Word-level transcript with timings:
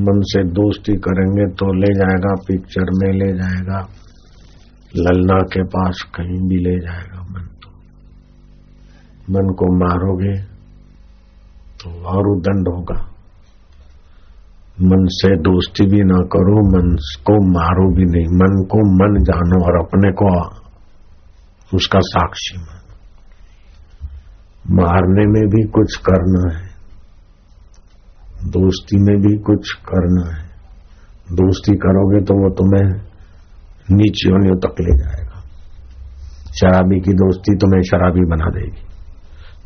मन 0.00 0.20
से 0.20 0.44
दोस्ती 0.44 0.92
करेंगे 0.92 1.54
तो 1.54 1.72
ले 1.72 1.94
जाएगा 1.94 2.34
पिक्चर 2.48 2.82
में 2.82 3.12
ले 3.12 3.32
जाएगा 3.32 3.88
ललना 4.96 5.38
के 5.38 5.62
पास 5.62 6.12
कहीं 6.14 6.48
भी 6.48 6.56
ले 6.56 6.80
जाएगा 6.80 7.22
मन 7.22 7.48
तो। 7.62 7.70
मन 9.32 9.54
को 9.54 9.78
मारोगे 9.78 10.42
तो 11.80 12.04
और 12.04 12.40
दंड 12.40 12.68
होगा। 12.68 13.10
मन 14.80 15.06
से 15.10 15.36
दोस्ती 15.36 15.86
भी 15.86 16.04
ना 16.04 16.18
करो, 16.18 16.68
मन 16.68 16.96
को 16.96 17.58
मारो 17.58 17.96
भी 17.96 18.04
नहीं। 18.04 18.26
मन 18.26 18.66
को 18.66 18.78
मन 18.78 19.24
जानो 19.24 19.64
और 19.64 19.86
अपने 19.86 20.12
को 20.12 20.48
उसका 21.76 21.98
साक्षी 22.02 22.58
मान। 22.58 22.84
मारने 24.70 25.26
में 25.26 25.48
भी 25.48 25.68
कुछ 25.68 25.96
करना 25.96 26.58
है। 26.58 26.73
दोस्ती 28.44 28.96
में 28.96 29.16
भी 29.16 29.36
कुछ 29.42 29.72
करना 29.72 30.36
है। 30.36 30.44
दोस्ती 31.32 31.72
करोगे 31.72 32.24
तो 32.24 32.34
वो 32.34 32.50
तुम्हें 32.54 32.88
नीच 33.90 34.22
योनियों 34.26 34.56
तक 34.56 34.80
ले 34.80 34.96
जाएगा। 34.98 35.40
शराबी 36.52 37.00
की 37.00 37.12
दोस्ती 37.12 37.56
तुम्हें 37.56 37.82
शराबी 37.82 38.20
बना 38.20 38.50
देगी। 38.50 38.82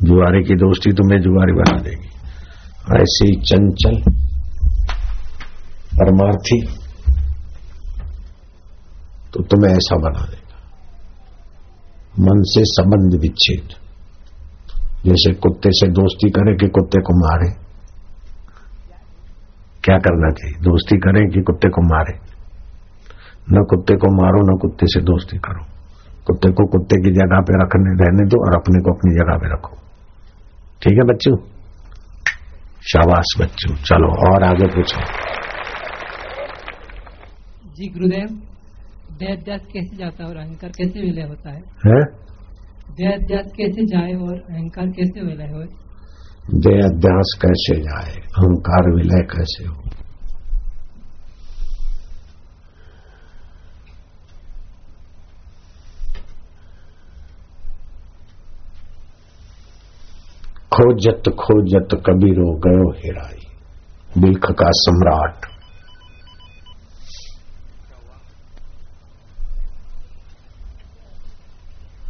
जुआरे 0.03 0.43
की 0.43 0.55
दोस्ती 0.55 0.91
तुम्हें 0.91 1.21
जुआरी 1.21 1.53
बना 1.53 1.77
देगी। 1.81 2.09
ऐसे 2.95 3.25
ही 3.25 3.41
चंचल, 3.41 4.01
परमार्थी 5.95 6.61
तो 9.33 9.43
तुम्हें 9.43 9.71
ऐसा 9.73 9.95
बना 9.95 10.25
देगा। 10.25 10.57
मन 12.19 12.43
से 12.43 12.61
संबंध 12.65 13.21
विच्छेद। 13.21 13.67
जैसे 15.05 15.33
कुत्ते 15.33 15.69
से 15.71 15.87
दोस्ती 15.87 16.29
करे 16.29 16.55
कि 16.55 16.67
कुत्ते 16.67 17.01
को 17.01 17.13
मारे। 17.19 17.68
क्या 19.83 19.97
करना 19.97 20.29
चाहिए? 20.29 20.59
दोस्ती 20.61 20.97
करें 20.97 21.29
कि 21.29 21.41
कुत्ते 21.41 21.69
को 21.69 21.81
मारे? 21.81 22.19
न 23.51 23.65
कुत्ते 23.69 23.95
को 23.95 24.23
मारो 24.23 24.55
न 24.55 24.57
कुत्ते 24.57 24.85
से 24.85 25.01
दोस्ती 25.01 25.37
करो। 25.37 25.65
कुत्ते 26.25 26.51
को 26.51 26.67
कुत्ते 26.67 27.01
की 27.01 27.11
जगह 27.11 27.39
पे 27.39 27.63
रखने 27.63 28.05
रहने 28.05 28.29
दो 28.29 28.47
और 28.47 28.55
अपने 28.55 28.81
को 28.81 28.93
अपनी 28.93 29.15
जगह 29.15 29.37
पे 29.37 29.53
रखो। 29.53 29.75
ठीक 30.81 30.93
है 30.93 31.03
बच्चों? 31.03 31.37
शाबाश 32.81 33.25
बच्चों। 33.41 33.75
चलो 33.75 34.33
और 34.33 34.43
आगे 34.43 34.67
पूछो। 34.67 35.01
जी 37.69 37.87
गुरुदेव 37.87 38.41
देह 39.19 39.35
देश 39.35 39.61
कैसे 39.73 39.97
जाता 39.97 40.23
है 40.23 40.29
और 40.29 40.37
अहंकार 40.37 40.69
कैसे 40.69 40.99
विलय 40.99 41.21
होता 41.21 41.49
है? 41.49 41.59
है? 41.87 42.19
कैसे 43.41 43.85
जाए 43.85 44.13
और 44.13 44.33
अहंकार 44.33 44.87
कैसे 44.87 45.21
विलय 45.21 45.43
हो 45.43 45.88
जय 46.49 46.81
अध्यास 46.81 47.37
कैसे 47.41 47.81
जाए? 47.81 48.11
अहंकार 48.11 48.95
विलय 48.95 49.21
कैसे 49.21 49.65
हो? 49.65 49.75
खोजत 60.73 61.29
खोजत 61.29 61.87
कबीरो 61.93 62.55
गयो 62.55 62.91
हेराई 62.91 63.47
बिल्ख 64.21 64.51
का 64.51 64.71
सम्राट। 64.71 65.45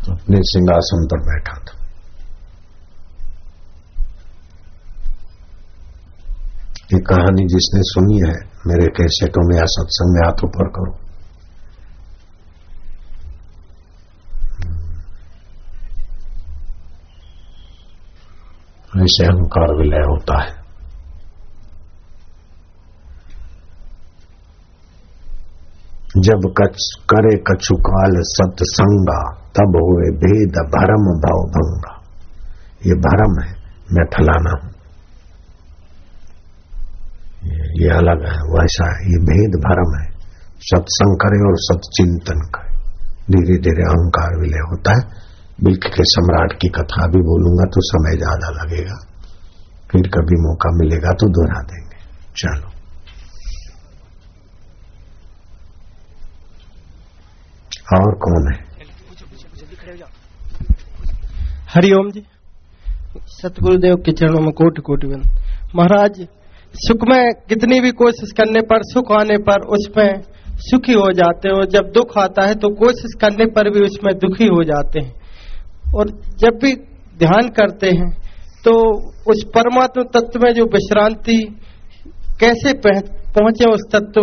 अपने 0.10 0.38
सिंहासन 0.42 1.06
पर 1.06 1.20
बैठा 1.20 1.58
था। 1.60 1.79
ये 7.00 7.04
कहानी 7.04 7.48
जिसने 7.48 7.82
सुनी 7.84 8.18
है, 8.18 8.36
मेरे 8.68 8.88
कैसेटों 8.88 9.48
में 9.48 9.56
या 9.56 9.66
सत्संग 9.66 10.14
में 10.14 10.28
हाथ 10.28 10.44
ऊपर 10.44 10.70
करो। 10.70 10.96
ऐसे 19.04 19.26
अहंकार 19.26 19.76
विलय 19.76 19.98
होता 19.98 20.44
है। 20.44 20.60
जब 26.18 26.54
कच 26.62 26.92
करे 27.10 27.38
कछुकाल 27.38 28.12
सत्संगा, 28.20 29.34
तब 29.34 29.80
हुए 29.82 30.18
भेद 30.18 30.50
भरम 30.50 31.20
भाव 31.20 31.50
भंगा। 31.50 32.02
ये 32.86 32.94
भरम 32.94 33.44
है, 33.44 33.54
मैं 33.92 34.06
फलाना 34.06 34.66
हूँ। 34.66 34.79
ये 37.80 37.90
अलग 37.96 38.24
है 38.26 38.38
वैसा 38.50 38.88
है। 38.90 39.12
ये 39.12 39.20
भेद 39.28 39.60
भरम 39.62 39.92
है। 39.98 40.08
सत्संग 40.64 41.16
करे 41.18 41.40
और 41.48 41.58
सत्चिंतन 41.62 42.42
करे। 42.56 42.72
धीरे 43.30 43.58
धीरे 43.60 43.84
अहंकार 43.84 44.40
विलय 44.40 44.66
होता 44.72 44.96
है। 44.98 45.04
बिल्क 45.64 45.86
के 45.96 46.04
सम्राट 46.08 46.54
की 46.54 46.70
कथा 46.70 47.06
भी 47.08 47.22
बोलूँगा 47.24 47.66
तो 47.70 47.82
समय 47.84 48.18
ज़्यादा 48.18 48.50
लगेगा। 48.54 48.98
फिर 49.92 50.08
कभी 50.08 50.38
मौका 50.42 50.70
मिलेगा 50.78 51.14
तो 51.14 51.28
दोहरा 51.30 51.62
देंगे। 51.64 51.98
चलो। 52.38 52.68
और 57.94 58.16
कौन 58.18 58.52
है? 58.52 58.58
हरिओम 61.70 62.12
जी। 62.12 62.26
सतगुरुदेव 63.32 63.96
के 63.96 64.12
चरणों 64.12 64.42
में 64.42 64.52
कोटि 64.54 64.82
कोटि 64.82 65.08
बंद 65.08 65.26
महाराज 65.76 66.20
सुख 66.76 67.04
में 67.10 67.24
कितनी 67.50 67.80
भी 67.80 67.92
कोशिश 67.94 68.32
करने 68.32 68.62
पर, 68.64 68.82
सुख 68.84 69.12
आने 69.12 69.38
पर 69.40 69.66
उसमें 69.70 70.22
सुखी 70.62 70.94
हो 70.94 71.12
जाते 71.14 71.50
हैं। 71.50 71.66
जब 71.70 71.92
दुख 71.94 72.18
आता 72.18 72.44
है 72.44 72.56
तो 72.56 72.70
कोशिश 72.76 73.14
करने 73.22 73.46
पर 73.48 73.70
भी 73.70 73.84
उसमें 73.86 74.14
दुखी 74.18 74.48
हो 74.48 74.64
जाते 74.66 75.00
हैं। 75.00 75.94
और 75.94 76.10
जब 76.40 76.60
भी 76.64 76.74
ध्यान 77.20 77.48
करते 77.52 77.90
हैं 77.92 78.10
तो 78.66 78.74
उस 79.32 79.44
परमात्मा 79.50 80.04
तत्व 80.14 80.40
में 80.40 80.52
जो 80.54 80.64
विश्रांति, 80.68 81.38
कैसे 82.40 82.74
पहुँचे 82.78 83.70
उस 83.70 83.86
तत्व, 83.92 84.22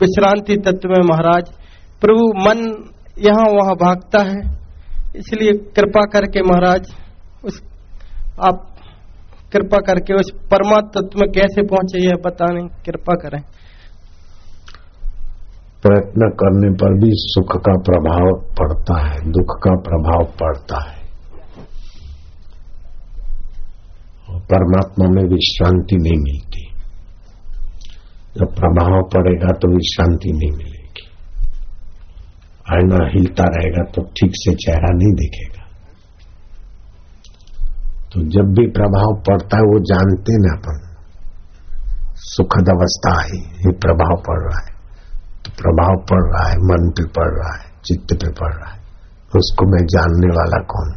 विश्रांति 0.00 0.56
तत्व 0.62 0.88
में 0.90 1.04
महाराज? 1.04 1.50
प्रभु 2.02 2.26
मन 2.40 2.58
यहाँ 3.18 3.46
वहाँ 3.52 3.74
भागता 3.76 4.22
है, 4.24 4.40
इसलिए 5.16 5.52
कृपा 5.76 6.04
करके 6.10 6.42
महाराज, 6.42 6.90
उस, 7.44 7.62
आप 8.40 8.66
कृपा 9.52 9.76
करके 9.76 10.14
उस 10.14 10.30
परमात्मा 10.50 11.00
तत्व 11.00 11.20
में 11.20 11.30
कैसे 11.30 11.62
पहुँचे 11.62 11.98
यह 12.06 12.14
बताने 12.26 12.62
कृपा 12.86 13.14
करें। 13.14 13.40
प्रयत्न 15.82 16.28
करने 16.40 16.70
पर 16.74 16.94
भी 16.98 17.10
सुख 17.12 17.56
का 17.56 17.72
प्रभाव 17.78 18.26
पड़ता 18.58 18.96
है, 19.06 19.18
दुख 19.30 19.56
का 19.64 19.74
प्रभाव 19.80 20.24
पड़ता 20.40 20.80
है। 20.90 20.98
परमात्मा 24.50 25.06
में 25.08 25.24
विश्रांति 25.28 25.96
नहीं 25.96 26.18
मिलती। 26.18 26.64
जब 28.36 28.54
प्रभाव 28.54 29.02
पड़ेगा 29.14 29.52
तो 29.52 29.74
विश्रांति 29.74 30.32
नहीं 30.32 30.52
मिलेगी। 30.52 31.06
आईना 32.72 32.98
हिलता 33.08 33.44
रहेगा 33.44 33.82
तो 33.94 34.02
ठीक 34.02 34.30
से 34.34 34.54
चेहरा 34.54 34.90
नहीं 34.94 35.12
दिखेगा। 35.14 35.57
तो 38.12 38.20
जब 38.20 38.54
भी 38.54 38.66
प्रभाव 38.66 39.22
पड़ता 39.28 39.56
है, 39.56 39.62
वो 39.62 39.78
जानते 39.80 40.32
ना 40.32 40.56
अपन। 40.56 40.88
सुखद 42.14 42.68
अवस्था 42.68 43.20
आई 43.20 43.38
ये 43.38 43.72
प्रभाव 43.72 44.22
पड़ 44.26 44.42
रहा 44.42 44.60
है। 44.60 44.78
तो 45.44 45.50
प्रभाव 45.50 45.96
पड़ 45.96 46.32
रहा 46.32 46.48
है, 46.48 46.56
मन 46.56 46.90
पे 46.90 47.04
पड़ 47.04 47.30
रहा 47.30 47.54
है, 47.54 47.70
चित्त 47.84 48.14
पे 48.14 48.28
पड़ 48.28 48.54
रहा 48.54 48.70
है। 48.72 48.78
उसको 49.36 49.66
मैं 49.66 49.86
जानने 49.86 50.26
वाला 50.26 50.62
कौन? 50.62 50.88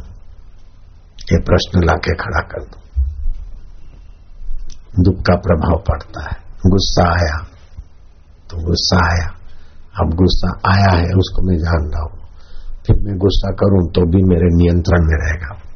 ये 1.32 1.38
प्रश्न 1.38 1.84
लाके 1.84 2.14
खड़ा 2.14 2.40
कर 2.40 2.60
दू। 2.60 2.82
दुख 5.02 5.22
का 5.22 5.34
प्रभाव 5.34 5.84
पड़ता 5.88 6.20
है। 6.20 6.36
गुस्सा 6.66 7.04
आया 7.08 7.46
तो 8.50 8.56
गुस्सा 8.66 9.06
आया। 9.12 9.28
अब 10.00 10.14
गुस्सा 10.14 10.70
आया 10.70 10.90
है, 10.98 11.08
उसको 11.08 11.42
मैं 11.42 11.56
जान 11.58 11.90
रहा 11.90 12.02
हूँ। 12.02 12.18
फिर 12.86 12.96
मैं 13.02 13.18
गुस्सा 13.18 13.50
करूँ 13.50 13.90
तो 13.90 14.00
भी 14.00 14.22
मेरे 14.22 14.46
नियंत्रण 14.56 14.98
में 15.00 15.26
रहेगा। 15.26 15.71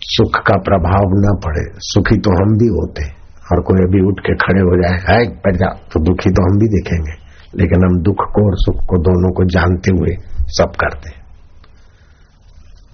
सुख 0.00 0.36
का 0.36 0.58
प्रभाव 0.58 1.02
न 1.02 1.40
पड़े, 1.44 1.64
सुखी 1.78 2.16
तो 2.16 2.30
हम 2.30 2.58
भी 2.58 2.66
होते। 2.66 3.18
और 3.52 3.62
कोई 3.62 3.76
अभी 3.76 4.06
उठ 4.06 4.20
के 4.20 4.34
खड़े 4.34 4.60
हो 4.60 4.82
जाए 4.82 4.98
है 4.98 5.28
बैठ 5.30 5.54
जा। 5.54 5.66
तो 5.66 6.00
दुखी 6.04 6.30
तो 6.30 6.52
हम 6.52 6.58
भी 6.58 6.66
दिखेंगे। 6.66 7.28
लेकिन 7.56 7.84
हम 7.84 8.02
दुख 8.02 8.14
को 8.14 8.50
और 8.50 8.56
सुख 8.56 8.74
को 8.74 8.98
दोनों 8.98 9.32
को 9.32 9.44
जानते 9.44 9.96
हुए 9.96 10.16
सब 10.46 10.72
करते 10.80 11.18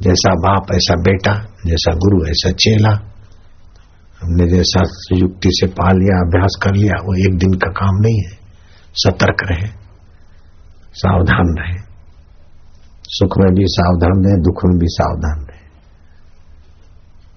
जैसा 0.03 0.35
बाप, 0.35 0.67
ऐसा 0.75 0.95
बेटा, 0.95 1.35
जैसा 1.67 1.95
गुरु, 1.95 2.27
ऐसा 2.27 2.51
चेला। 2.51 2.91
हमने 4.23 4.47
जैसा 4.47 4.83
युक्ति 5.13 5.49
से 5.53 5.67
पा 5.67 5.93
लिया, 5.93 6.21
अभ्यास 6.21 6.61
कर 6.63 6.75
लिया, 6.75 7.01
वो 7.05 7.15
एक 7.15 7.39
दिन 7.39 7.53
का 7.55 7.71
काम 7.71 7.95
नहीं 7.95 8.19
है। 8.19 8.39
सतर्क 8.93 9.37
रहे, 9.51 9.69
सावधान 10.95 11.55
रहे। 11.59 11.94
सुख 13.15 13.39
में 13.39 13.55
भी 13.55 13.65
सावधान 13.67 14.25
रहे 14.25 14.37
दुख 14.37 14.61
में 14.65 14.79
भी 14.79 14.87
सावधान 14.89 15.45
रहे 15.45 15.55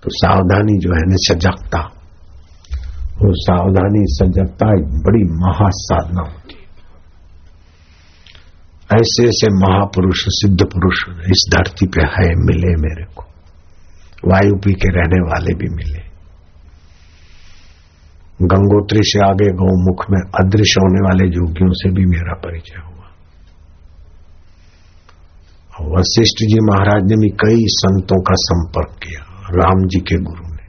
तो 0.04 0.10
सावधानी 0.12 0.78
जो 0.78 0.94
है 0.94 1.10
ना, 1.10 1.16
सजगता। 1.16 1.80
वो 3.08 3.34
सावधानी, 3.34 4.04
सजगता 4.08 4.70
एक 4.80 4.86
बड़ी 4.86 5.24
महासाधना 5.24 6.22
होती 6.22 6.54
है। 6.54 6.68
ऐसे 8.96 9.28
ऐसे 9.28 9.48
महापुरुष, 9.54 10.26
सिद्ध 10.28 10.64
पुरुष 10.64 10.98
इस 11.10 11.50
धरती 11.56 11.88
पे 11.88 12.04
है, 12.04 12.36
मिले 12.36 12.76
मेरे 12.76 13.06
को। 13.16 13.24
वायु 14.28 14.56
पी 14.56 14.74
के 14.74 14.90
रहने 14.90 15.22
वाले 15.22 15.54
भी 15.54 15.76
मिले। 15.76 16.08
गंगोत्री 18.42 19.00
से 19.04 19.20
आगे 19.20 19.52
गौमुख 19.54 20.06
में 20.12 20.46
अदृश्य 20.46 20.82
होने 20.82 21.04
वाले 21.06 21.24
योगियों 21.36 21.72
से 21.72 21.90
भी 21.90 22.06
मेरा 22.06 22.34
परिचय 22.34 22.82
हुआ। 22.86 22.97
वशिष्ठ 25.82 26.46
जी 26.46 26.60
महाराज 26.60 27.04
ने 27.04 27.16
भी 27.16 27.30
कई 27.30 27.66
संतों 27.68 28.22
का 28.22 28.34
संपर्क 28.34 29.00
किया, 29.04 29.26
राम 29.50 29.88
जी 29.88 30.00
के 30.00 30.16
गुरु 30.16 30.48
ने, 30.48 30.64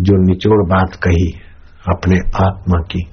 जो 0.00 0.26
निचोड़ 0.26 0.68
बात 0.68 0.94
कही, 0.94 1.40
अपने 1.88 2.16
आत्मा 2.18 2.80
की। 2.80 3.06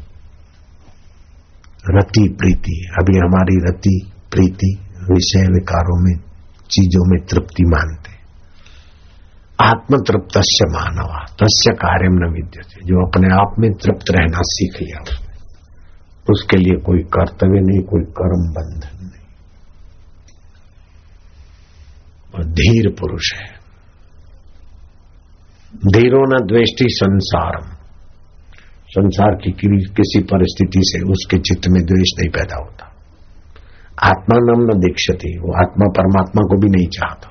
रति 1.89 2.35
प्रीति, 2.39 2.91
अभी 3.00 3.18
हमारी 3.18 3.69
रति 3.69 4.12
प्रीति 4.31 4.77
विषय 5.12 5.39
विकारों 5.39 6.03
में, 6.03 6.19
चीज़ों 6.71 7.12
में 7.12 7.25
तृप्ति 7.25 7.63
मानते। 7.63 8.13
आत्म 9.65 9.97
तृप्त 9.97 10.38
मानवा, 10.71 11.25
तस्य 11.25 11.74
कार्य 11.74 12.07
न 12.12 12.33
विद्य 12.33 12.62
जो 12.85 13.07
अपने 13.07 13.33
आप 13.33 13.56
में 13.59 13.71
तृप्त 13.71 14.12
रहना 14.12 14.39
सीख 14.41 14.81
लिया। 14.81 15.18
उसके 16.31 16.57
लिए 16.57 16.81
कोई 16.81 17.00
कर्तव्य 17.00 17.59
नहीं, 17.62 17.80
कोई 17.80 18.01
कर्म 18.01 18.53
बंधन 18.53 19.06
नहीं 19.06 19.13
और 22.35 22.45
धीर 22.45 22.95
पुरुष 23.00 23.33
है। 23.35 23.63
धीरो 25.88 26.19
न 26.19 26.47
द्वेष्टि 26.47 26.85
संसारम। 26.89 27.77
संसार 28.89 29.35
की 29.35 29.51
किसी 29.85 30.24
परिस्थिति 30.24 30.80
से 30.83 31.12
उसके 31.12 31.38
चित्त 31.38 31.62
में 31.68 31.85
द्वेष 31.85 32.19
नहीं 32.19 32.30
पैदा 32.30 32.56
होता। 32.56 32.89
आत्मा 34.03 34.35
नाम 34.35 34.63
न 34.63 34.68
दीक्षति, 34.68 35.39
वो 35.41 35.53
आत्मा 35.62 35.85
परमात्मा 35.97 36.41
को 36.41 36.62
भी 36.62 36.69
नहीं 36.69 36.88
चाहता। 36.88 37.30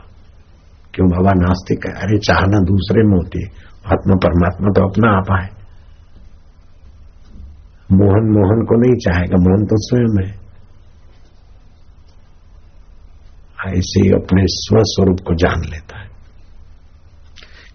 क्यों? 0.94 1.08
बाबा 1.08 1.31
नास्तिक 1.37 1.87
है। 1.87 1.93
अरे 1.93 2.19
चाहना 2.19 2.58
दूसरे 2.58 3.02
में 3.02 3.16
होती 3.16 3.43
है। 3.43 3.49
आत्मा 3.87 4.14
परमात्मा 4.14 4.69
तो 4.69 4.88
अपना 4.88 5.16
आपा 5.16 5.43
है। 5.43 5.49
मोहन 7.93 8.25
मोहन 8.31 8.64
को 8.64 8.81
नहीं 8.81 8.94
चाहेगा। 8.94 9.37
मोहन 9.37 9.64
तो 9.64 9.76
स्वयं 9.76 10.26
है। 10.26 10.51
ऐसे 13.69 14.00
ही 14.00 14.11
अपने 14.11 14.43
स्वस्वरूप 14.47 15.19
को 15.26 15.35
जान 15.35 15.61
लेता 15.70 15.99
है। 16.00 16.09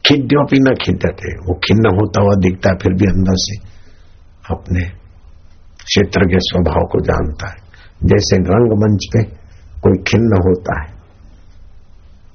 खिद्योपी 0.05 0.59
न 0.59 0.75
खिद्यते, 0.81 1.33
वो 1.33 1.53
खिन्न 1.53 1.95
होता 1.95 2.21
हुआ 2.21 2.35
दिखता 2.35 2.69
है, 2.69 2.75
फिर 2.75 2.93
भी 2.93 3.05
अंदर 3.05 3.33
से 3.35 3.55
अपने 4.53 4.83
क्षेत्र 5.83 6.25
के 6.25 6.39
स्वभाव 6.39 6.83
को 6.91 6.99
जानता 6.99 7.49
है। 7.49 7.57
जैसे 8.03 8.37
रंगमंच 8.37 9.05
पे 9.13 9.23
कोई 9.81 10.03
खिन्न 10.03 10.41
होता 10.47 10.81
है, 10.81 10.87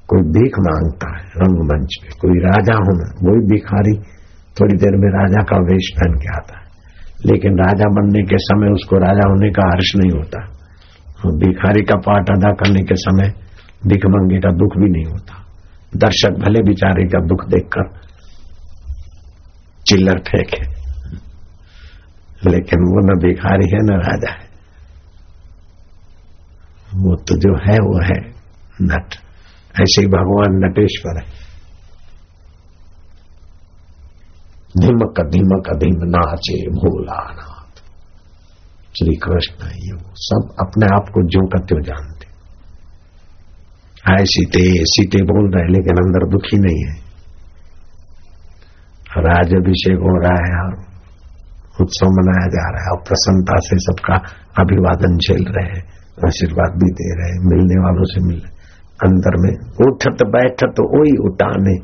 कोई 0.08 0.22
भीख 0.22 0.58
माँगता 0.58 1.19
है 1.19 1.25
रंगमंच 1.25 1.96
पे, 2.02 2.08
कोई 2.08 2.38
राजा 2.38 2.75
होना, 2.75 3.06
वही 3.22 3.46
भिखारी 3.46 3.94
थोड़ी 4.60 4.76
देर 4.76 4.96
में 4.96 5.10
राजा 5.10 5.43
का 5.43 5.56
वेश 5.56 5.93
पहन 5.96 6.14
के 6.14 6.37
आता 6.37 6.58
है। 6.58 6.66
लेकिन 7.26 7.58
राजा 7.58 7.88
बनने 7.88 8.22
के 8.22 8.37
समय 8.38 8.72
उसको 8.72 8.96
राजा 8.96 9.28
होने 9.28 9.50
का 9.50 9.62
हर्ष 9.62 9.93
नहीं 9.96 10.10
होता। 10.10 10.52
भिखारी 11.38 11.82
का 11.82 11.94
पाठ 11.96 12.31
अदा 12.31 12.52
करने 12.52 12.82
के 12.82 12.94
समय 12.94 13.41
भिख 13.87 14.06
मंगे 14.06 14.38
का 14.38 14.50
दुख 14.50 14.76
भी 14.76 14.90
नहीं 14.90 15.05
होता। 15.05 15.38
दर्शक 15.96 16.38
भले 16.38 16.62
बिचारे 16.62 17.05
का 17.05 17.20
दुख 17.26 17.44
देखकर 17.49 17.88
चिल्लर 19.87 20.19
फेंके, 20.19 20.61
लेकिन 22.50 22.84
वो 22.84 23.00
न 23.06 23.19
भिखारी 23.19 23.69
है, 23.69 23.81
न 23.82 24.00
राजा 24.00 24.32
है। 24.32 24.50
वो 26.94 27.17
तो 27.17 27.37
जो 27.37 27.55
है, 27.56 27.76
वो 27.79 27.99
है 28.05 28.19
नट। 28.82 29.14
ऐसे 29.81 30.00
ही 30.00 30.06
भगवान 30.06 30.58
नटेश्वर 30.64 31.23
है। 31.23 31.31
धीमक 34.78 35.20
धीमक, 35.31 35.69
धीम 35.76 36.05
नाचे 36.08 36.58
भोलानाथ। 36.70 37.81
श्री 38.96 39.14
कृष्ण 39.17 39.67
ये 39.67 39.96
सब 40.17 40.55
अपने 40.61 40.87
आप 40.87 41.08
को 41.08 41.23
जो 41.28 41.46
का 41.46 41.64
त्यों 41.67 41.81
जानते 41.82 42.21
हाय 44.08 44.25
सीते 44.25 44.60
सीते 44.84 45.19
बोल 45.22 45.44
रहे 45.54 45.66
लेकिन 45.72 45.99
अंदर 45.99 46.25
दुखी 46.31 46.56
नहीं 46.58 46.81
है। 46.84 46.94
राज 49.19 49.54
अभिषेक 49.54 49.99
हो 49.99 50.14
रहा 50.22 50.40
है 50.46 50.56
और 50.64 50.75
उत्सव 51.81 52.06
मनाया 52.06 52.49
जा 52.49 52.64
रहा 52.70 52.82
है 52.82 52.90
और 52.90 53.00
प्रसन्नता 53.08 53.60
से 53.60 53.78
सबका 53.78 54.16
अभिवादन 54.62 55.16
झेल 55.19 55.44
रहे 55.49 55.64
हैं, 55.64 55.84
आशीर्वाद 56.26 56.72
भी 56.72 56.90
दे 56.90 57.08
रहे 57.14 57.31
हैं, 57.31 57.40
मिलने 57.44 57.81
वालों 57.82 58.04
से 58.04 58.26
मिल 58.26 58.43
अंदर 59.00 59.40
में 59.40 59.52
उठत 59.87 60.26
बैठत 60.26 60.84
वही 60.90 61.16
उठाने 61.25 61.78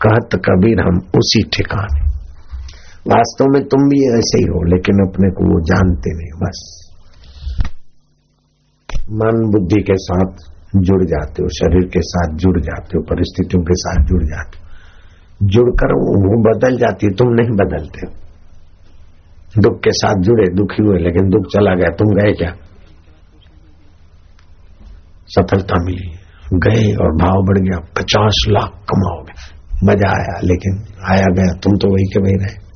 कहत 0.00 0.40
कबीर 0.44 0.80
हम 0.80 0.98
उसी 1.18 1.42
ठिकाने। 1.42 2.02
वास्तव 3.06 3.44
में 3.44 3.62
तुम 3.62 3.88
भी 3.88 4.04
ऐसे 4.18 4.38
ही 4.38 4.44
हो, 4.44 4.62
लेकिन 4.64 5.08
अपने 5.08 5.30
को 5.30 5.54
वो 5.54 5.60
जानते 5.60 6.10
नहीं, 6.16 6.32
बस। 6.40 6.68
मन 9.12 9.50
बुद्धि 9.50 9.82
के 9.82 9.96
साथ 9.96 10.54
जुड़ 10.76 11.04
जाते 11.04 11.42
हो, 11.42 11.48
शरीर 11.48 11.88
के 11.88 12.00
साथ 12.02 12.36
जुड़ 12.36 12.60
जाते 12.60 12.98
हो, 12.98 13.02
परिस्थितियों 13.02 13.62
के 13.62 13.74
साथ 13.74 14.06
जुड़ 14.06 14.22
जाते 14.22 14.58
हो। 14.58 14.68
जुड़कर 15.42 15.92
वो 15.94 16.54
बदल 16.54 16.76
जाती 16.78 17.06
है, 17.06 17.12
तुम 17.12 17.28
नहीं 17.28 17.50
बदलते 17.50 18.06
हो। 18.06 18.28
दुख 19.62 19.80
के 19.80 19.90
साथ 19.92 20.22
जुड़े, 20.22 20.54
दुखी 20.54 20.82
हुए, 20.82 20.98
लेकिन 20.98 21.28
दुख 21.28 21.42
चला 21.52 21.74
गया, 21.74 21.88
तुम 21.88 22.08
गए 22.14 22.32
क्या? 22.32 22.54
सफलता 25.26 25.84
मिली, 25.84 26.12
गए 26.54 26.94
और 26.94 27.16
भाव 27.16 27.42
बढ़ 27.42 27.58
गया, 27.58 27.78
पचास 27.78 28.46
लाख 28.48 28.68
कमाओगे। 28.68 29.58
मज़ा 29.84 30.08
आया, 30.08 30.40
लेकिन 30.44 30.78
आया 31.10 31.26
गया, 31.32 31.58
तुम 31.58 31.76
तो 31.76 31.94
वही 31.94 32.04
के 32.04 32.20
वही 32.20 32.32
रहे। 32.32 32.68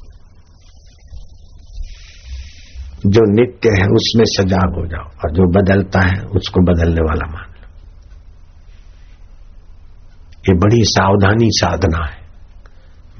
जो 3.06 3.20
नित्य 3.32 3.68
है, 3.68 3.86
उसमें 3.86 4.24
सजाग 4.24 4.74
हो 4.80 4.86
जाओ, 4.86 5.04
और 5.04 5.32
जो 5.32 5.62
बदलता 5.62 6.00
है, 6.00 6.22
उसको 6.22 6.60
बदलने 6.60 7.00
वाला 7.00 7.32
मान। 7.32 7.51
ये 10.44 10.54
बड़ी 10.58 10.82
सावधानी 10.84 11.48
साधना 11.52 12.04
है। 12.06 12.20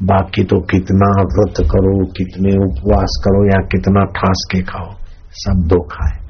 बाकी 0.07 0.43
तो 0.45 0.57
कितना 0.71 1.09
व्रत 1.33 1.59
करो, 1.73 1.93
कितने 2.13 2.53
उपवास 2.65 3.13
करो, 3.25 3.43
या 3.47 3.59
कितना 3.67 4.05
ठास 4.17 4.41
के 4.53 4.63
खाओ, 4.63 4.89
सब 5.35 5.61
धोखा 5.69 6.07
है। 6.09 6.21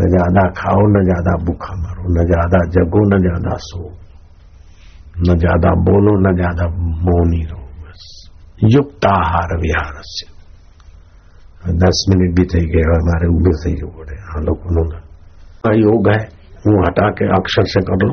न 0.00 0.08
ज़्यादा 0.08 0.42
खाओ, 0.56 0.82
न 0.86 1.04
ज़्यादा 1.04 1.36
भूखा 1.44 1.74
मरो, 1.76 2.04
न 2.08 2.26
ज़्यादा 2.26 2.60
जगो, 2.70 3.04
न 3.08 3.20
ज़्यादा 3.20 3.56
सो, 3.60 3.82
न 5.20 5.38
ज़्यादा 5.38 5.70
बोलो, 5.86 6.16
न 6.24 6.34
ज़्यादा 6.36 6.66
मौनी 7.06 7.42
रहो, 7.44 7.66
बस। 7.82 8.02
युक्त 8.72 9.06
आहार 9.06 9.56
विहार 9.60 10.02
से। 10.08 10.28
दस 11.78 12.04
मिनट 12.10 12.36
भी 12.36 12.44
थी 12.44 12.60
गए 12.66 12.82
हमारे 12.90 13.26
से 13.54 13.70
ही 13.70 13.88
पड़े 13.96 14.14
हाँ 14.26 14.42
लोग 14.42 14.66
उन्होंने 14.66 15.78
योग 15.78 16.08
है 16.08 16.20
वो 16.66 16.76
हटा 16.84 17.08
के 17.10 17.26
अक्षर 17.36 17.64
से 17.66 17.80
कर 17.80 18.06
लो। 18.06 18.12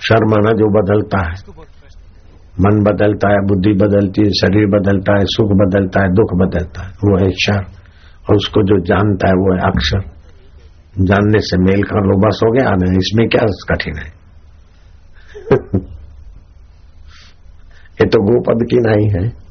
शर्माना 0.00 0.50
जो 0.52 0.82
बदलता 0.82 1.30
है। 1.30 1.34
मन 2.60 2.82
बदलता 2.84 3.28
है, 3.28 3.36
बुद्धि 3.46 3.72
बदलती 3.72 4.22
है, 4.24 4.30
शरीर 4.30 4.66
बदलता 4.66 5.12
है, 5.12 5.24
सुख 5.24 5.48
बदलता 5.50 6.02
है, 6.02 6.08
दुख 6.14 6.34
बदलता 6.34 6.82
है। 6.82 6.90
वो 6.90 7.24
है 7.24 7.30
क्षर 7.30 7.60
और 8.30 8.36
उसको 8.36 8.62
जो 8.62 8.80
जानता 8.80 9.28
है, 9.28 9.34
वो 9.34 9.54
है 9.54 9.60
अक्षर 9.70 10.20
जानने 11.04 11.38
से 11.38 11.58
मेल 11.58 11.82
कर 11.82 12.06
लो 12.06 12.28
बस 12.28 12.40
हो 12.44 12.52
गया 12.52 12.70
ना 12.70 12.98
इसमें 12.98 13.28
क्या 13.28 13.74
कठिन 13.74 13.98
है? 13.98 14.08
ये 18.00 18.06
तो 18.06 18.22
गोपद 18.22 18.66
की 18.70 18.76
नहीं 18.76 19.08
है। 19.08 19.50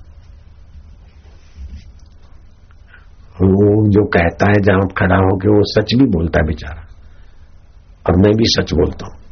वो 3.42 3.90
जो 3.90 4.06
कहता 4.06 4.46
है, 4.50 4.54
जहाँ 4.54 4.88
खड़ा 4.98 5.16
हो 5.16 5.38
के 5.38 5.50
वो 5.50 5.62
सच 5.64 5.96
भी 5.96 6.06
बोलता 6.06 6.40
है 6.40 6.48
बेचारा। 6.48 6.82
और 8.10 8.16
मैं 8.16 8.36
भी 8.36 8.44
सच 8.46 8.74
बोलता 8.74 9.06
हूँ। 9.06 9.29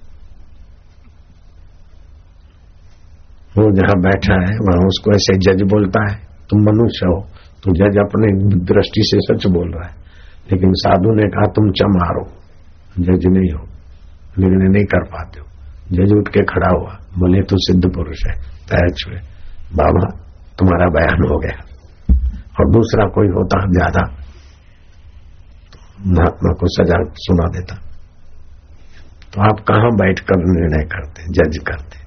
वो 3.57 3.63
जहाँ 3.75 3.95
बैठा 4.01 4.35
है, 4.39 4.55
वहाँ 4.65 4.87
उसको 4.87 5.11
ऐसे 5.13 5.33
जज 5.45 5.61
बोलता 5.69 6.01
है, 6.03 6.15
तुम 6.49 6.59
मनुष्य 6.63 7.07
हो 7.07 7.19
तो 7.63 7.73
जज 7.75 7.97
अपने 7.99 8.27
दृष्टि 8.67 9.03
से 9.05 9.19
सच 9.21 9.45
बोल 9.53 9.71
रहा 9.71 9.85
है। 9.85 9.95
लेकिन 10.49 10.73
साधु 10.81 11.13
ने 11.15 11.25
कहा, 11.29 11.45
तुम 11.55 11.71
चमारो 11.79 12.23
जज 12.99 13.25
नहीं 13.29 13.51
हो 13.53 13.63
निर्णय 14.39 14.69
नहीं 14.69 14.85
कर 14.85 15.03
पाते 15.07 15.39
हो। 15.39 15.45
जज 15.95 16.13
उठ 16.13 16.27
के 16.29 16.43
खड़ा 16.45 16.69
हुआ, 16.71 16.93
बोले 17.19 17.41
तो 17.43 17.57
सिद्ध 17.65 17.83
पुरुष 17.95 18.21
है 18.27 18.35
पैर 18.69 18.89
छुए 18.95 19.19
बाबा, 19.75 20.07
तुम्हारा 20.57 20.87
बयान 20.91 21.27
हो 21.29 21.39
गया। 21.39 21.57
और 22.55 22.71
दूसरा 22.71 23.05
कोई 23.15 23.27
होता 23.31 23.59
ज़्यादा 23.71 24.03
महात्मा 26.09 26.51
को 26.59 26.67
सजा 26.71 26.97
सुना 27.19 27.47
देता। 27.51 27.75
तो 29.33 29.41
आप 29.43 29.59
कहाँ 29.67 29.91
बैठकर 29.97 30.45
निर्णय 30.47 30.83
करते 30.87 31.31
जज 31.33 31.57
करते 31.67 32.05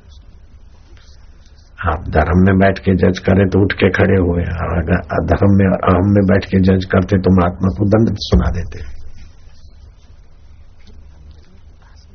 आप 1.89 2.01
धर्म 2.09 2.41
में 2.47 2.59
बैठ 2.59 2.79
के 2.79 2.95
जज 2.95 3.19
करें 3.19 3.49
तो 3.49 3.63
उठ 3.63 3.73
के 3.73 3.91
खड़े 3.91 4.17
हुए 4.21 4.43
अगर 4.43 4.99
अधर्म 5.19 5.53
में 5.59 5.67
अहम 5.67 6.09
में 6.11 6.25
बैठ 6.27 6.45
के 6.45 6.59
जज 6.61 6.85
करते 6.85 7.19
तो 7.19 7.41
महात्मा 7.41 7.69
को 7.69 7.85
दंड 7.89 8.17
सुना 8.17 8.51
देते 8.51 9.01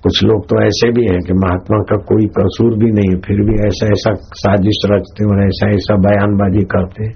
कुछ 0.03 0.23
लोग 0.23 0.45
तो 0.45 0.65
ऐसे 0.65 0.91
भी 0.91 1.05
हैं 1.05 1.19
कि 1.19 1.33
महात्मा 1.33 1.77
का 1.81 1.97
कोई 1.97 2.25
कसूर 2.25 2.77
भी 2.77 2.91
नहीं 2.91 3.15
फिर 3.19 3.41
भी 3.41 3.67
ऐसा 3.67 3.85
ऐसा 3.85 4.13
साजिश 4.13 4.81
रचते 4.85 5.25
और 5.25 5.43
ऐसा 5.45 5.69
ऐसा 5.69 5.95
बयानबाजी 5.95 6.63
करते 6.63 7.09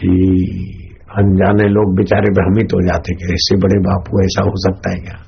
कि 0.00 0.08
अनजाने 1.18 1.68
लोग 1.68 1.96
बेचारे 1.96 2.32
भ्रमित 2.32 2.74
हो 2.74 2.86
जाते 2.86 3.14
कि 3.14 3.24
ऐसे 3.24 3.56
बड़े 3.56 3.78
बापू, 3.78 4.20
ऐसा 4.20 4.42
हो 4.42 4.52
सकता 4.56 4.90
है 4.90 4.96
क्या? 4.96 5.18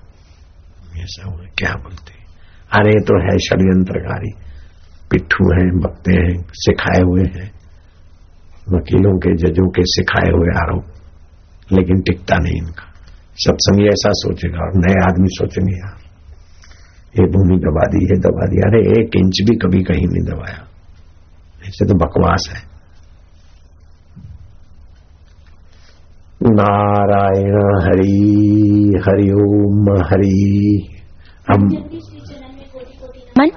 ऐसा 1.02 1.30
हो, 1.30 1.38
क्या 1.58 1.72
बोलते 1.72 2.12
अरे 2.72 3.00
तो 3.00 3.30
है 3.30 3.38
षड्यंत्रकारी। 3.38 4.47
पिट्ठू 5.10 5.52
हैं 5.52 5.80
बकते 5.80 6.12
हैं, 6.12 6.44
सिखाए 6.52 7.02
हुए 7.02 7.22
हैं। 7.22 7.52
वकीलों 8.68 9.18
के, 9.18 9.36
जजों 9.36 9.68
के 9.68 9.82
सिखाए 9.84 10.30
हुए 10.30 10.48
आरोप। 10.48 10.84
लेकिन 11.72 12.00
टिकता 12.00 12.36
नहीं 12.36 12.56
इनका। 12.56 12.94
सत्संग 13.36 13.86
ऐसा 13.86 14.10
सोचेगा 14.12 14.58
और 14.58 14.72
नए 14.76 14.94
आदमी 15.04 15.28
सोचेंगे, 15.30 15.72
यार। 15.72 15.98
ये 17.20 17.26
भूमि 17.26 17.56
दबा 17.56 17.80
दी, 17.80 18.04
ये 18.04 18.20
दबा 18.20 18.46
दी। 18.46 18.56
अरे, 18.56 19.02
एक 19.02 19.10
इंच 19.16 19.38
भी 19.50 19.56
कभी 19.56 19.82
कहीं 19.82 20.06
नहीं 20.06 20.34
दबाया। 20.34 20.68
ऐसे 21.68 21.86
तो 21.86 21.94
बकवास 21.94 22.50
है। 22.52 22.68
नारायण 26.42 27.82
हरि 27.82 28.94
हरिओम 29.08 30.02
हरि। 30.04 30.88
हम 31.52 31.62
मन 33.38 33.50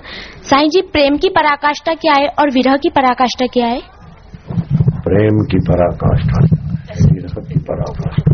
साईं 0.52 0.70
जी, 0.70 0.82
प्रेम 0.82 1.18
की 1.18 1.30
पराकाष्ठा 1.30 1.94
क्या 1.94 2.14
है 2.20 2.28
और 2.28 2.50
विरह 2.50 2.76
की 2.76 2.90
पराकाष्ठा 2.90 3.46
क्या 3.46 3.68
है? 3.68 3.82
प्रेम 4.90 5.44
की 5.44 5.60
पराकाष्ठा। 5.60 6.46
विरह 7.14 7.44
की 7.50 7.60
पराकाष्ठा। 7.60 8.34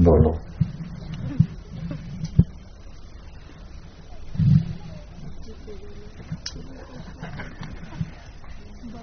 बोलो। 0.00 0.30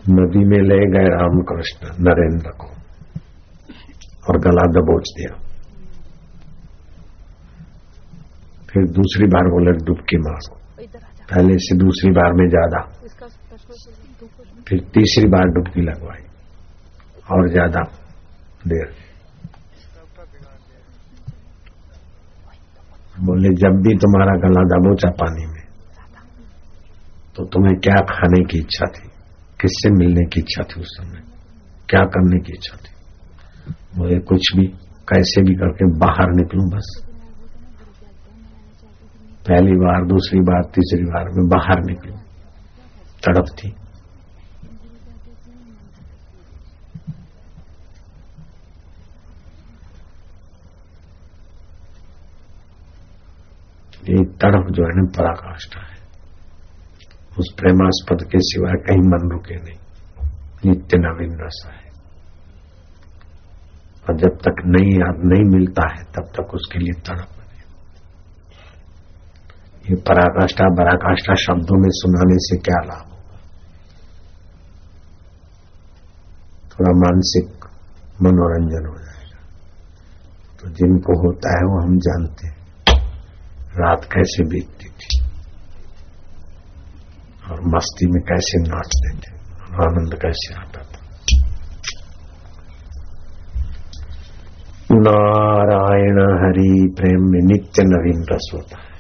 नदी 0.10 0.46
में 0.46 0.62
ले 0.62 0.92
गए 0.92 1.10
रामकृष्ण, 1.18 1.88
नरेंद्र 1.88 2.50
को 2.50 2.68
और 4.30 4.40
गला 4.40 4.64
दबोच 4.64 5.04
दिया। 5.18 5.53
फिर 8.74 8.86
दूसरी 8.92 9.28
बार 9.28 9.48
बोले 9.50 9.72
डुबकी 9.86 10.18
मारो। 10.20 10.56
पहले 11.30 11.58
से 11.58 11.76
दूसरी 11.78 12.12
बार 12.12 12.34
में 12.34 12.48
ज़्यादा। 12.50 12.80
फिर 14.68 14.80
तीसरी 14.94 15.28
बार 15.28 15.52
डुबकी 15.56 15.82
लगवाई। 15.82 16.24
और 17.32 17.50
ज़्यादा 17.50 17.82
देर। 18.68 18.88
बोले, 23.20 23.50
जब 23.56 23.82
भी 23.84 23.96
तुम्हारा 23.98 24.36
गला 24.38 24.64
दबोचा 24.70 25.10
पानी 25.20 25.46
में 25.46 25.62
तो 27.36 27.46
तुम्हें 27.46 27.76
क्या 27.80 28.00
खाने 28.08 28.44
की 28.44 28.60
इच्छा 28.60 28.86
थी? 28.88 29.08
किससे 29.60 29.90
मिलने 29.92 30.26
की 30.26 30.40
इच्छा 30.40 30.64
थी 30.64 30.82
उस 30.82 30.98
समय? 30.98 31.22
क्या 31.90 32.04
करने 32.08 32.40
की 32.40 32.54
इच्छा 32.54 32.78
थी? 32.78 32.92
बोले, 33.98 34.20
कुछ 34.22 34.52
भी, 34.56 34.66
कैसे 35.10 35.42
भी 35.42 35.56
करके 35.56 35.86
बाहर 36.00 36.34
निकलूं 36.36 36.68
बस। 36.70 36.88
पहली 39.50 39.72
बार, 39.72 40.06
दूसरी 40.06 40.40
बार, 40.40 40.62
तीसरी 40.64 41.06
बार 41.06 41.26
में 41.30 41.48
बाहर 41.48 41.84
निकलूं। 41.84 42.18
तड़प 43.26 43.46
थी। 43.58 43.76
ये 54.10 54.26
तड़प 54.26 54.72
जो 54.72 54.84
है 54.84 54.90
ना, 54.90 55.12
पराकाष्ठा 55.18 55.82
है। 55.82 55.94
उस 57.40 57.54
प्रेमास्पद 57.58 58.24
के 58.24 58.38
सिवाय 58.42 58.74
कहीं 58.74 59.02
मन 59.02 59.30
रुके 59.32 59.56
नहीं। 59.56 59.80
नित्य 60.66 60.98
नवीन 60.98 61.38
रस 61.42 61.68
है। 61.68 61.90
और 64.10 64.18
जब 64.18 64.30
तक 64.30 64.56
नहीं 64.66 65.00
याद 65.00 65.16
नहीं 65.26 65.44
मिलता 65.44 65.90
है, 65.98 66.04
तब 66.04 66.24
तक 66.40 66.54
उसके 66.54 66.80
लिए 66.80 67.02
तड़प। 67.02 67.33
ये 69.84 69.96
पराकाष्ठा, 69.96 70.64
बराकाष्ठा 70.64 71.36
शब्दों 71.36 71.82
में 71.82 71.90
सुनाने 71.92 72.36
से 72.36 72.58
क्या 72.58 72.82
लाभ 72.86 73.12
होगा? 73.12 73.40
थोड़ा 76.68 76.92
मानसिक 76.92 77.66
मनोरंजन 78.22 78.86
हो 78.88 78.98
जाएगा। 78.98 79.40
तो 80.62 80.70
जिनको 80.70 81.28
होता 81.28 81.50
है 81.50 81.64
वो 81.64 81.82
हम 81.82 81.98
जानते 81.98 82.48
हैं। 82.48 82.64
रात 83.80 84.04
कैसे 84.04 84.44
बीतती 84.44 84.86
थी? 84.86 85.24
और 87.52 87.62
मस्ती 87.62 88.12
में 88.12 88.24
कैसे 88.24 88.60
नाचते 88.60 89.18
थे? 89.18 89.36
आनंद 89.64 90.16
कैसे 90.22 90.54
आता 90.54 90.82
था? 90.82 91.00
नारायण 94.92 96.20
हरि 96.20 96.96
प्रेम 96.98 97.22
में 97.22 97.40
नित्य 97.44 97.84
नवीन 97.84 98.26
रस 98.32 98.52
होता 98.54 98.82
है। 98.82 98.93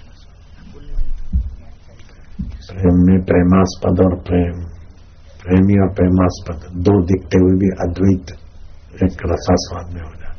प्रेम 2.74 3.01
में 3.08 3.18
प्रेमास्पद 3.25 4.00
और 4.06 4.13
प्रेम। 4.27 4.56
प्रेमी 5.42 5.75
और 5.82 5.89
प्रेमास्पद, 5.94 6.60
दो 6.84 6.94
दिखते 7.06 7.39
हुए 7.39 7.56
भी 7.62 7.70
अद्वैत 7.84 8.32
एक 9.03 9.24
रसास्वाद 9.32 9.94
में 9.94 10.01
हो 10.01 10.13
जाते 10.13 10.32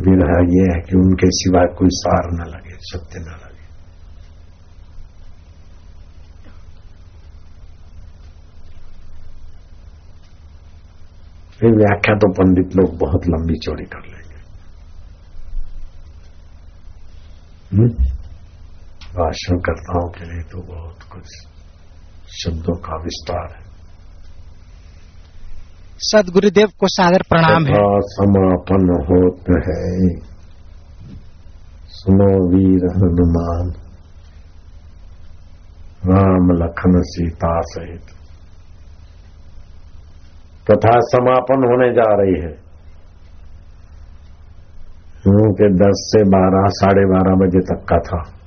विरह 0.00 0.32
यह 0.48 0.68
है 0.72 0.80
कि 0.80 0.96
उनके 0.96 1.28
सिवाय 1.32 1.66
कोई 1.78 1.88
सार 1.92 2.26
न 2.32 2.44
लगे, 2.50 2.74
सत्य 2.82 3.20
न 3.20 3.30
लगे। 3.32 3.64
फिर 11.58 11.70
व्याख्या 11.76 12.14
तो 12.16 12.28
पंडित 12.32 12.76
लोग 12.76 12.90
बहुत 12.98 13.26
लंबी 13.28 13.56
चौड़ी 13.58 13.86
कर 13.86 14.02
लेंगे। 14.06 14.27
भाषण 19.16 19.56
करताओं 19.56 20.08
के 20.08 20.24
लिए 20.24 20.42
तो 20.42 20.58
बहुत 20.58 21.02
कुछ 21.12 21.24
शब्दों 22.44 22.76
का 22.76 22.96
विस्तार 22.96 23.56
है। 23.56 23.68
सदगुरुदेव 25.98 26.68
को 26.78 26.86
सादर 26.88 27.22
प्रणाम 27.28 27.66
है। 27.66 27.74
समापन 28.00 29.06
होत 29.10 29.40
है। 29.50 30.20
सुनो 31.86 32.56
वीर 32.56 32.90
हनुमान। 32.96 33.72
राम 36.06 36.64
लखन 36.64 37.02
सीता 37.02 37.60
सहित। 37.60 38.02
कथा 40.70 41.00
समापन 41.00 41.56
होने 41.56 41.94
जा 41.94 42.22
रही 42.22 42.42
है। 42.42 42.68
के 45.28 45.74
दस 45.74 46.12
से 46.16 46.24
बारह 46.24 46.66
साढ़े 46.68 47.04
बारह 47.04 47.34
बजे 47.34 47.60
तक 47.60 47.86
का 47.92 47.98
था। 47.98 48.37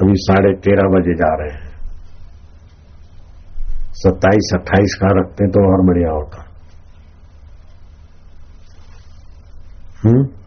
अभी 0.00 0.12
साढ़े 0.16 0.52
तेरह 0.54 0.82
बजे 0.82 1.14
जा 1.14 1.34
रहे 1.34 1.50
हैं। 1.50 1.72
सत्ताईस, 3.92 4.50
अट्ठाईस 4.54 4.98
का 5.02 5.06
रखते 5.10 5.46
तो 5.46 5.72
और 5.72 5.86
बढ़िया 5.86 6.10
होता। 6.10 6.44
हम्म? 10.04 10.41